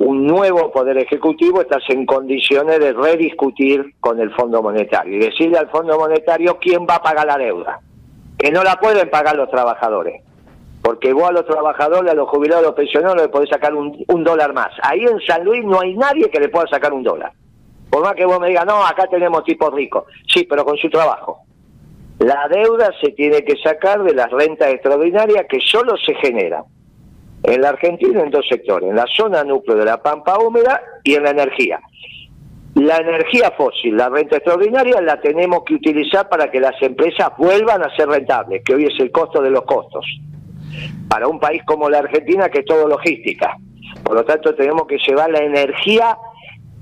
[0.00, 5.58] un nuevo poder ejecutivo, estás en condiciones de rediscutir con el Fondo Monetario y decirle
[5.58, 7.80] al Fondo Monetario quién va a pagar la deuda,
[8.38, 10.22] que no la pueden pagar los trabajadores,
[10.82, 14.02] porque vos a los trabajadores, a los jubilados, a los pensionados le podés sacar un,
[14.08, 14.70] un dólar más.
[14.82, 17.32] Ahí en San Luis no hay nadie que le pueda sacar un dólar.
[17.90, 20.04] Por más que vos me digas, no, acá tenemos tipos ricos.
[20.32, 21.40] Sí, pero con su trabajo.
[22.20, 26.64] La deuda se tiene que sacar de las rentas extraordinarias que solo se generan
[27.42, 31.14] en la Argentina en dos sectores, en la zona núcleo de la pampa húmeda y
[31.14, 31.80] en la energía.
[32.74, 37.82] La energía fósil, la renta extraordinaria, la tenemos que utilizar para que las empresas vuelvan
[37.82, 40.04] a ser rentables, que hoy es el costo de los costos.
[41.08, 43.56] Para un país como la Argentina, que es todo logística.
[44.04, 46.16] Por lo tanto, tenemos que llevar la energía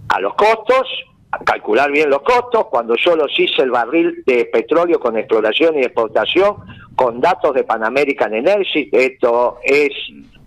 [0.08, 0.86] a los costos,
[1.30, 2.66] a calcular bien los costos.
[2.66, 6.56] Cuando yo los hice el barril de petróleo con exploración y exportación,
[6.96, 9.90] con datos de Pan American Energy, esto es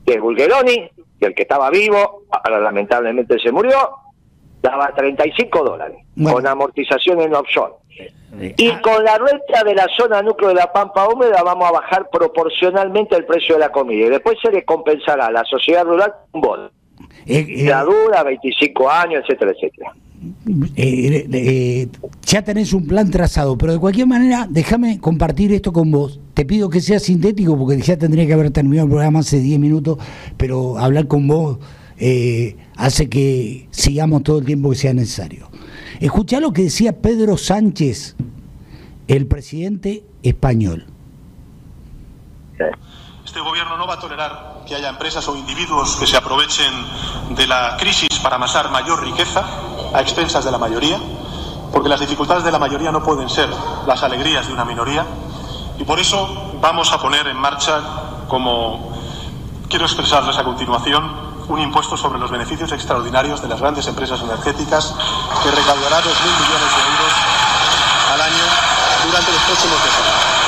[0.06, 3.78] de Bulgeroni, que el que estaba vivo, ahora lamentablemente se murió,
[4.62, 7.74] daba 35 dólares, con amortización en offshore.
[8.58, 8.82] Y ah.
[8.82, 13.16] con la renta de la zona núcleo de la Pampa Húmeda vamos a bajar proporcionalmente
[13.16, 16.42] el precio de la comida y después se le compensará a la sociedad rural un
[16.42, 16.72] bono.
[17.26, 19.94] Eh, eh, la dura, 25 años, etcétera, etcétera.
[20.76, 21.88] Eh, eh,
[22.24, 26.20] ya tenés un plan trazado, pero de cualquier manera, déjame compartir esto con vos.
[26.36, 29.60] Te pido que sea sintético, porque ya tendría que haber terminado el programa hace 10
[29.60, 29.98] minutos,
[30.38, 31.58] pero hablar con vos
[31.98, 35.50] eh, hace que sigamos todo el tiempo que sea necesario.
[36.00, 38.16] Escuchá lo que decía Pedro Sánchez,
[39.08, 40.86] el presidente español.
[43.26, 46.72] Este gobierno no va a tolerar que haya empresas o individuos que se aprovechen
[47.36, 50.98] de la crisis para amasar mayor riqueza a expensas de la mayoría,
[51.72, 53.50] porque las dificultades de la mayoría no pueden ser
[53.86, 55.06] las alegrías de una minoría,
[55.80, 56.28] y por eso
[56.62, 57.82] vamos a poner en marcha,
[58.28, 58.92] como
[59.70, 64.94] quiero expresarles a continuación, un impuesto sobre los beneficios extraordinarios de las grandes empresas energéticas
[65.44, 67.14] que recaudará 2.000 millones de euros
[68.14, 68.44] al año
[69.06, 70.42] durante los próximos años.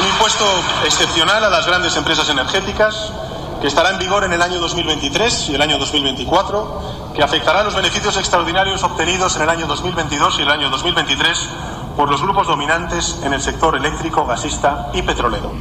[0.00, 0.44] Un impuesto
[0.84, 3.12] excepcional a las grandes empresas energéticas
[3.60, 7.76] que estará en vigor en el año 2023 y el año 2024, que afectará los
[7.76, 11.50] beneficios extraordinarios obtenidos en el año 2022 y el año 2023
[11.94, 15.52] por los grupos dominantes en el sector eléctrico, gasista y petrolero.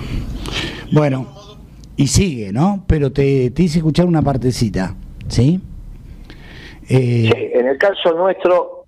[0.91, 1.27] Bueno,
[1.97, 2.85] y sigue, ¿no?
[2.87, 4.95] Pero te, te hice escuchar una partecita,
[5.27, 5.59] ¿sí?
[6.87, 7.29] Eh...
[7.33, 8.85] Sí, en el caso nuestro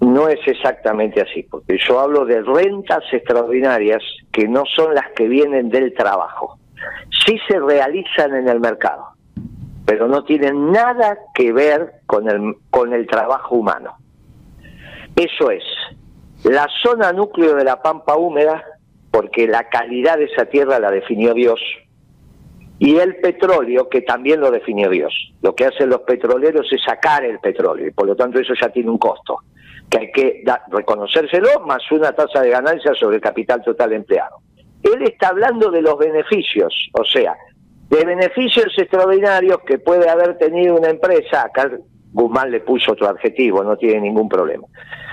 [0.00, 5.26] no es exactamente así, porque yo hablo de rentas extraordinarias que no son las que
[5.26, 6.58] vienen del trabajo
[7.24, 9.08] sí se realizan en el mercado,
[9.84, 13.96] pero no tienen nada que ver con el, con el trabajo humano.
[15.16, 15.64] Eso es,
[16.44, 18.62] la zona núcleo de la pampa húmeda,
[19.10, 21.60] porque la calidad de esa tierra la definió Dios,
[22.78, 25.14] y el petróleo, que también lo definió Dios.
[25.40, 28.70] Lo que hacen los petroleros es sacar el petróleo, y por lo tanto eso ya
[28.70, 29.38] tiene un costo,
[29.88, 34.38] que hay que reconocérselo, más una tasa de ganancia sobre el capital total empleado.
[34.82, 37.36] Él está hablando de los beneficios, o sea,
[37.88, 41.42] de beneficios extraordinarios que puede haber tenido una empresa.
[41.42, 41.70] Acá
[42.12, 44.66] Guzmán le puso otro adjetivo, no tiene ningún problema.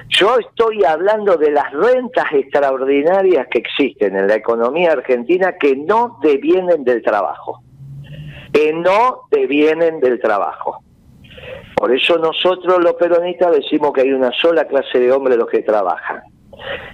[0.09, 6.19] Yo estoy hablando de las rentas extraordinarias que existen en la economía argentina que no
[6.21, 7.61] devienen del trabajo.
[8.51, 10.81] Que no devienen del trabajo.
[11.75, 15.61] Por eso nosotros los peronistas decimos que hay una sola clase de hombres los que
[15.61, 16.23] trabajan.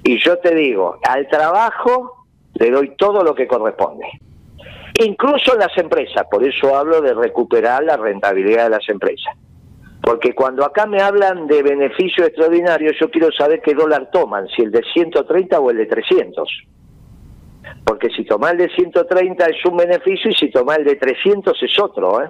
[0.03, 2.24] Y yo te digo, al trabajo
[2.55, 4.05] le doy todo lo que corresponde.
[5.03, 9.35] Incluso las empresas, por eso hablo de recuperar la rentabilidad de las empresas.
[10.01, 14.61] Porque cuando acá me hablan de beneficio extraordinario, yo quiero saber qué dólar toman, si
[14.61, 16.47] el de 130 o el de 300.
[17.83, 21.61] Porque si toma el de 130 es un beneficio y si toma el de 300
[21.61, 22.23] es otro.
[22.23, 22.29] ¿eh?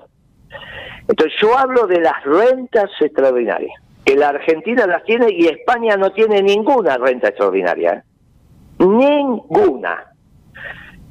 [1.07, 3.73] Entonces yo hablo de las rentas extraordinarias,
[4.03, 7.93] que la Argentina las tiene y España no tiene ninguna renta extraordinaria.
[7.93, 8.03] ¿eh?
[8.79, 10.14] Ninguna.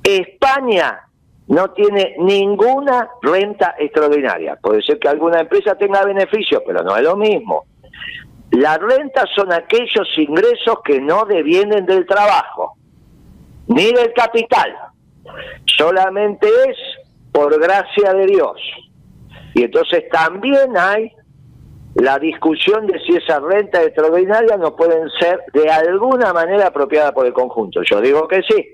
[0.05, 1.01] España
[1.49, 4.57] no tiene ninguna renta extraordinaria.
[4.57, 7.65] Puede ser que alguna empresa tenga beneficios, pero no es lo mismo.
[8.51, 12.77] Las rentas son aquellos ingresos que no devienen del trabajo,
[13.67, 14.75] ni del capital.
[15.65, 16.77] Solamente es
[17.33, 18.61] por gracia de Dios.
[19.55, 21.11] Y entonces también hay
[21.95, 27.27] la discusión de si esas rentas extraordinarias no pueden ser de alguna manera apropiadas por
[27.27, 27.83] el conjunto.
[27.83, 28.74] Yo digo que sí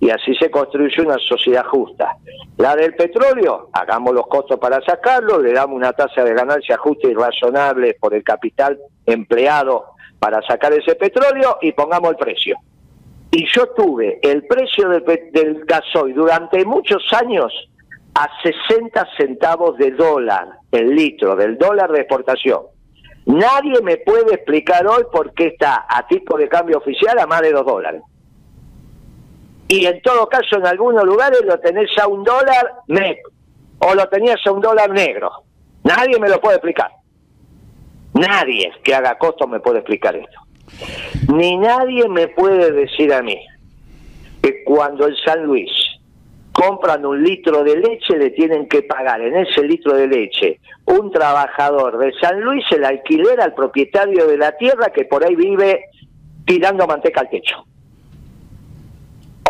[0.00, 2.16] y así se construye una sociedad justa.
[2.58, 7.08] La del petróleo, hagamos los costos para sacarlo, le damos una tasa de ganancia justa
[7.08, 9.84] y razonable por el capital empleado
[10.18, 12.56] para sacar ese petróleo y pongamos el precio.
[13.30, 17.52] Y yo tuve el precio del, del gasoil durante muchos años
[18.14, 22.62] a 60 centavos de dólar el litro, del dólar de exportación.
[23.26, 27.42] Nadie me puede explicar hoy por qué está a tipo de cambio oficial a más
[27.42, 28.02] de 2 dólares.
[29.68, 33.30] Y en todo caso, en algunos lugares lo tenés a un dólar negro
[33.78, 35.30] o lo tenías a un dólar negro.
[35.82, 36.90] Nadie me lo puede explicar.
[38.14, 40.40] Nadie que haga costo me puede explicar esto.
[41.32, 43.38] Ni nadie me puede decir a mí
[44.42, 45.70] que cuando el San Luis
[46.52, 51.10] compran un litro de leche, le tienen que pagar en ese litro de leche un
[51.10, 55.84] trabajador de San Luis el alquiler al propietario de la tierra que por ahí vive
[56.46, 57.66] tirando manteca al techo.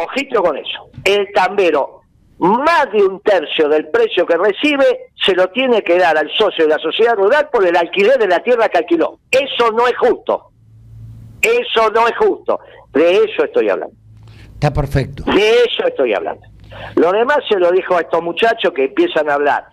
[0.01, 0.91] Ojito con eso.
[1.05, 2.01] El tambero,
[2.39, 6.65] más de un tercio del precio que recibe, se lo tiene que dar al socio
[6.65, 9.19] de la sociedad rural por el alquiler de la tierra que alquiló.
[9.31, 10.51] Eso no es justo.
[11.41, 12.61] Eso no es justo.
[12.93, 13.95] De eso estoy hablando.
[14.55, 15.23] Está perfecto.
[15.25, 16.47] De eso estoy hablando.
[16.97, 19.67] Lo demás se lo dijo a estos muchachos que empiezan a hablar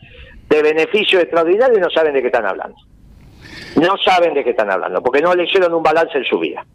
[0.50, 2.76] de beneficios extraordinarios y no saben de qué están hablando.
[3.82, 6.66] No saben de qué están hablando, porque no leyeron un balance en su vida.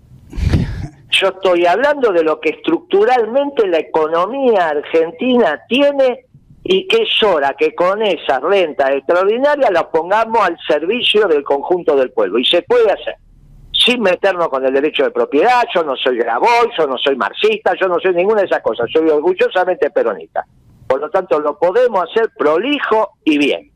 [1.21, 6.27] Yo estoy hablando de lo que estructuralmente la economía argentina tiene
[6.63, 11.97] y que es hora que con esa renta extraordinaria la pongamos al servicio del conjunto
[11.97, 12.39] del pueblo.
[12.39, 13.17] Y se puede hacer
[13.73, 17.73] sin meternos con el derecho de propiedad, yo no soy Graboy, yo no soy marxista,
[17.81, 20.45] yo no soy ninguna de esas cosas, soy orgullosamente peronista.
[20.87, 23.71] Por lo tanto, lo podemos hacer prolijo y bien.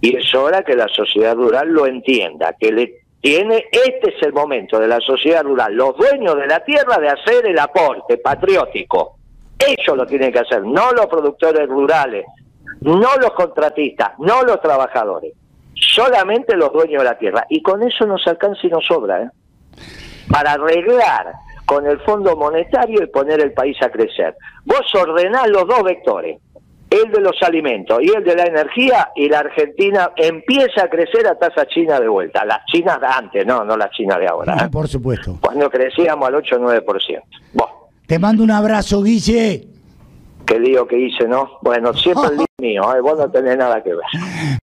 [0.00, 4.34] Y es hora que la sociedad rural lo entienda, que le tiene, este es el
[4.34, 9.16] momento de la sociedad rural, los dueños de la tierra, de hacer el aporte patriótico.
[9.58, 12.26] Ellos lo tienen que hacer, no los productores rurales,
[12.80, 15.32] no los contratistas, no los trabajadores,
[15.74, 17.46] solamente los dueños de la tierra.
[17.48, 19.22] Y con eso nos alcanza y nos sobra.
[19.22, 19.28] ¿eh?
[20.32, 21.32] para arreglar
[21.66, 24.34] con el Fondo Monetario y poner el país a crecer.
[24.64, 26.38] Vos ordenás los dos vectores,
[26.92, 31.26] el de los alimentos y el de la energía, y la Argentina empieza a crecer
[31.26, 32.44] a tasa china de vuelta.
[32.44, 34.56] Las chinas de antes, no, no las chinas de ahora.
[34.64, 34.68] ¿eh?
[34.70, 35.38] Por supuesto.
[35.40, 37.22] Cuando crecíamos al 8 o 9%.
[38.06, 39.66] Te mando un abrazo, Guille.
[40.44, 41.58] Qué lío que hice, ¿no?
[41.62, 43.00] Bueno, siempre el lío mío, ¿eh?
[43.00, 44.58] vos no tenés nada que ver.